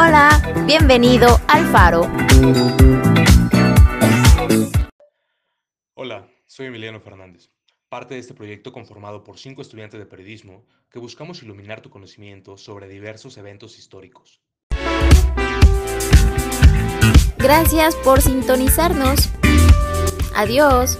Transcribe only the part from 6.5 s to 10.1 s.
Emiliano Fernández, parte de este proyecto conformado por cinco estudiantes de